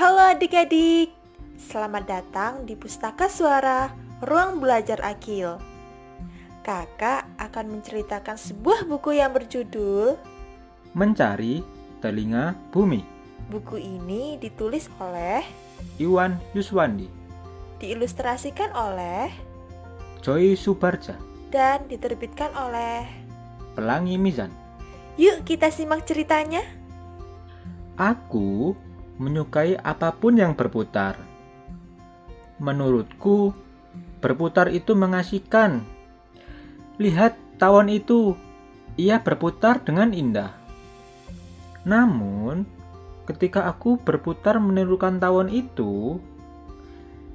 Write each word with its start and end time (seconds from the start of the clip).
Halo 0.00 0.32
adik-adik, 0.32 1.12
selamat 1.60 2.08
datang 2.08 2.64
di 2.64 2.72
Pustaka 2.72 3.28
Suara 3.28 3.92
Ruang 4.24 4.56
Belajar 4.56 4.96
Akil. 5.04 5.60
Kakak 6.64 7.28
akan 7.36 7.66
menceritakan 7.68 8.40
sebuah 8.40 8.88
buku 8.88 9.20
yang 9.20 9.36
berjudul 9.36 10.16
Mencari 10.96 11.60
Telinga 12.00 12.56
Bumi. 12.72 13.04
Buku 13.52 13.76
ini 13.76 14.40
ditulis 14.40 14.88
oleh, 15.04 15.44
Iwan 16.00 16.40
Yuswandi, 16.56 17.12
diilustrasikan 17.84 18.72
oleh, 18.72 19.28
Joy 20.24 20.56
Subarja, 20.56 21.20
dan 21.52 21.84
diterbitkan 21.92 22.56
oleh. 22.56 23.04
Pelangi 23.76 24.16
Mizan. 24.16 24.48
Yuk 25.20 25.44
kita 25.44 25.68
simak 25.68 26.08
ceritanya. 26.08 26.64
Aku 28.00 28.72
menyukai 29.20 29.76
apa 29.76 30.16
pun 30.16 30.40
yang 30.40 30.56
berputar. 30.56 31.20
Menurutku, 32.56 33.52
berputar 34.24 34.72
itu 34.72 34.96
mengasihkan. 34.96 35.84
Lihat 36.96 37.36
tawon 37.60 37.92
itu, 37.92 38.32
ia 38.96 39.20
berputar 39.20 39.84
dengan 39.84 40.16
indah. 40.16 40.56
Namun, 41.84 42.64
ketika 43.28 43.68
aku 43.68 44.00
berputar 44.00 44.56
menirukan 44.56 45.20
tawon 45.20 45.52
itu, 45.52 46.16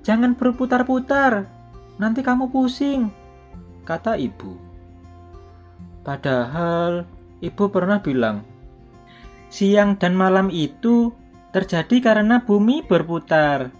jangan 0.01 0.33
berputar-putar, 0.33 1.45
nanti 2.01 2.25
kamu 2.25 2.49
pusing, 2.49 3.13
kata 3.85 4.17
ibu. 4.17 4.57
Padahal 6.05 7.05
ibu 7.41 7.63
pernah 7.69 7.97
bilang, 8.01 8.45
siang 9.49 9.97
dan 9.97 10.13
malam 10.13 10.53
itu 10.53 11.13
terjadi 11.55 12.03
karena 12.03 12.43
bumi 12.43 12.83
berputar. 12.83 13.71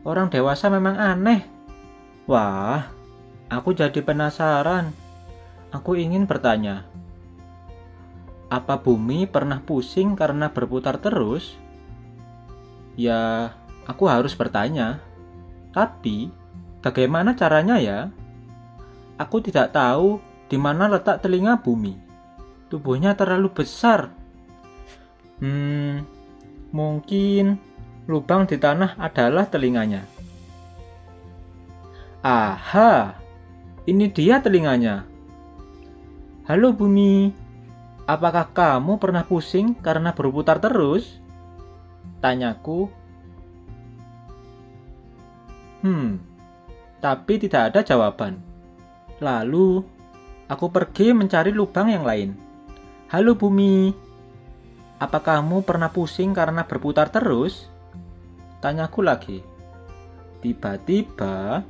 Orang 0.00 0.32
dewasa 0.32 0.72
memang 0.72 0.96
aneh. 0.96 1.44
Wah, 2.24 2.88
aku 3.52 3.76
jadi 3.76 4.00
penasaran. 4.00 4.88
Aku 5.76 5.92
ingin 5.92 6.24
bertanya, 6.24 6.88
apa 8.48 8.80
bumi 8.80 9.28
pernah 9.28 9.60
pusing 9.60 10.16
karena 10.16 10.48
berputar 10.48 10.96
terus? 10.96 11.52
Ya, 12.96 13.52
aku 13.84 14.08
harus 14.08 14.32
bertanya. 14.32 15.04
Tapi, 15.76 16.32
bagaimana 16.80 17.36
caranya 17.36 17.76
ya? 17.76 18.08
Aku 19.20 19.44
tidak 19.44 19.76
tahu 19.76 20.16
di 20.48 20.56
mana 20.56 20.88
letak 20.88 21.20
telinga 21.20 21.60
bumi. 21.60 21.94
Tubuhnya 22.72 23.12
terlalu 23.12 23.52
besar. 23.52 24.10
Hmm, 25.38 26.02
mungkin 26.70 27.58
lubang 28.06 28.46
di 28.46 28.58
tanah 28.58 28.98
adalah 28.98 29.46
telinganya. 29.46 30.06
Aha, 32.20 33.16
ini 33.86 34.10
dia 34.10 34.42
telinganya. 34.42 35.06
Halo 36.44 36.74
bumi, 36.74 37.30
apakah 38.04 38.50
kamu 38.50 38.98
pernah 38.98 39.22
pusing 39.22 39.72
karena 39.78 40.10
berputar 40.10 40.58
terus? 40.58 41.22
Tanyaku. 42.20 42.90
Hmm, 45.80 46.20
tapi 47.00 47.40
tidak 47.40 47.72
ada 47.72 47.80
jawaban. 47.80 48.36
Lalu, 49.22 49.80
aku 50.50 50.68
pergi 50.68 51.16
mencari 51.16 51.56
lubang 51.56 51.88
yang 51.88 52.04
lain. 52.04 52.36
Halo 53.08 53.32
bumi, 53.32 53.96
apa 55.00 55.18
kamu 55.24 55.64
pernah 55.64 55.88
pusing 55.88 56.36
karena 56.36 56.68
berputar 56.68 57.08
terus? 57.08 57.72
Tanyaku 58.60 59.00
lagi. 59.00 59.40
Tiba-tiba, 60.44 61.64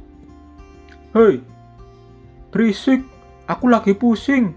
Hei, 1.14 1.42
berisik, 2.50 3.06
aku 3.46 3.70
lagi 3.70 3.94
pusing. 3.94 4.54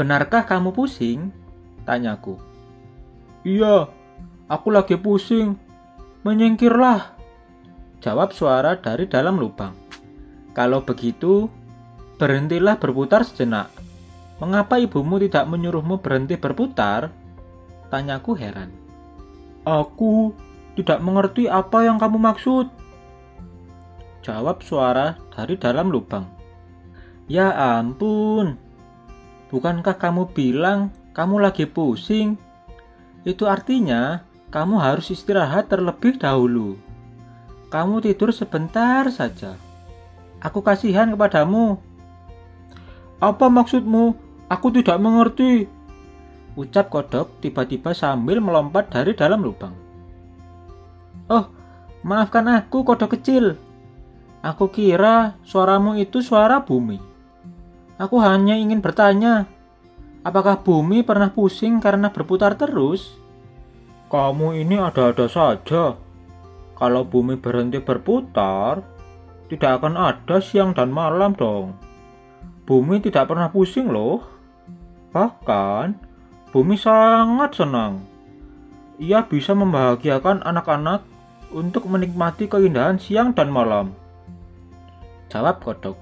Benarkah 0.00 0.48
kamu 0.48 0.72
pusing? 0.72 1.28
Tanyaku. 1.84 2.40
Iya, 3.44 3.92
aku 4.48 4.68
lagi 4.72 4.96
pusing. 4.96 5.56
Menyingkirlah. 6.24 7.16
Jawab 8.00 8.32
suara 8.32 8.80
dari 8.80 9.04
dalam 9.04 9.36
lubang. 9.36 9.76
Kalau 10.56 10.84
begitu, 10.84 11.48
berhentilah 12.16 12.76
berputar 12.80 13.24
sejenak. 13.24 13.68
Mengapa 14.40 14.80
ibumu 14.80 15.20
tidak 15.20 15.44
menyuruhmu 15.48 16.00
berhenti 16.00 16.36
berputar? 16.36 17.12
Tanyaku 17.90 18.38
heran. 18.38 18.70
Aku 19.66 20.32
tidak 20.78 21.02
mengerti 21.04 21.50
apa 21.50 21.84
yang 21.84 21.98
kamu 21.98 22.16
maksud. 22.16 22.70
Jawab 24.24 24.62
suara 24.62 25.18
dari 25.34 25.58
dalam 25.58 25.90
lubang. 25.90 26.24
Ya 27.30 27.50
ampun, 27.52 28.58
Bukankah 29.50 29.98
kamu 29.98 30.30
bilang 30.30 30.94
kamu 31.10 31.42
lagi 31.42 31.66
pusing? 31.66 32.38
Itu 33.26 33.50
artinya 33.50 34.22
kamu 34.54 34.78
harus 34.78 35.10
istirahat 35.10 35.66
terlebih 35.66 36.22
dahulu. 36.22 36.78
Kamu 37.66 37.98
tidur 37.98 38.30
sebentar 38.30 39.10
saja. 39.10 39.58
Aku 40.38 40.62
kasihan 40.62 41.10
kepadamu. 41.10 41.82
Apa 43.18 43.50
maksudmu? 43.50 44.14
Aku 44.46 44.70
tidak 44.70 45.02
mengerti. 45.02 45.66
Ucap 46.58 46.90
kodok 46.90 47.38
tiba-tiba 47.38 47.94
sambil 47.94 48.42
melompat 48.42 48.90
dari 48.90 49.14
dalam 49.14 49.42
lubang. 49.46 49.74
Oh, 51.30 51.46
maafkan 52.02 52.50
aku 52.50 52.82
kodok 52.82 53.14
kecil. 53.14 53.54
Aku 54.42 54.72
kira 54.72 55.38
suaramu 55.46 55.94
itu 56.00 56.24
suara 56.24 56.64
bumi. 56.64 56.98
Aku 58.00 58.16
hanya 58.24 58.56
ingin 58.56 58.80
bertanya, 58.80 59.44
apakah 60.24 60.64
bumi 60.64 61.04
pernah 61.04 61.28
pusing 61.28 61.78
karena 61.78 62.08
berputar 62.08 62.56
terus? 62.56 63.20
Kamu 64.10 64.56
ini 64.58 64.80
ada-ada 64.80 65.30
saja. 65.30 65.94
Kalau 66.74 67.02
bumi 67.04 67.36
berhenti 67.36 67.78
berputar, 67.78 68.80
tidak 69.52 69.84
akan 69.84 69.94
ada 70.00 70.40
siang 70.40 70.72
dan 70.72 70.88
malam 70.88 71.36
dong. 71.36 71.76
Bumi 72.64 73.04
tidak 73.04 73.28
pernah 73.28 73.52
pusing 73.52 73.92
loh. 73.92 74.24
Bahkan, 75.12 76.09
bumi 76.50 76.74
sangat 76.74 77.54
senang. 77.54 78.02
Ia 79.00 79.24
bisa 79.24 79.56
membahagiakan 79.56 80.44
anak-anak 80.44 81.06
untuk 81.54 81.86
menikmati 81.86 82.46
keindahan 82.50 82.98
siang 82.98 83.32
dan 83.32 83.48
malam. 83.48 83.94
Jawab 85.30 85.62
kodok. 85.62 85.96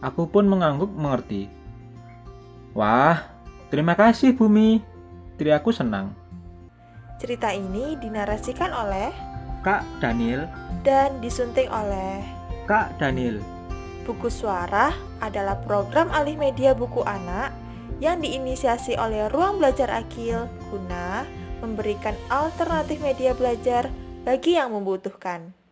Aku 0.00 0.30
pun 0.30 0.46
mengangguk 0.46 0.94
mengerti. 0.94 1.50
Wah, 2.74 3.18
terima 3.70 3.98
kasih 3.98 4.34
Bumi. 4.34 4.82
Teriaku 5.34 5.74
senang. 5.74 6.14
Cerita 7.18 7.50
ini 7.50 7.98
dinarasikan 7.98 8.70
oleh 8.70 9.10
Kak 9.66 9.82
Daniel 9.98 10.46
dan 10.86 11.18
disunting 11.18 11.66
oleh 11.72 12.22
Kak 12.68 12.94
Daniel. 13.00 13.42
Buku 14.04 14.28
Suara 14.28 14.92
adalah 15.24 15.56
program 15.64 16.12
alih 16.12 16.36
media 16.36 16.76
buku 16.76 17.00
anak 17.08 17.63
yang 18.02 18.22
diinisiasi 18.22 18.98
oleh 18.98 19.30
Ruang 19.30 19.62
Belajar 19.62 19.90
Akil 19.90 20.46
guna 20.70 21.26
memberikan 21.62 22.14
alternatif 22.28 23.00
media 23.00 23.32
belajar 23.32 23.88
bagi 24.26 24.56
yang 24.58 24.72
membutuhkan. 24.74 25.63